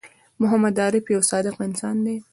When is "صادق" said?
1.31-1.55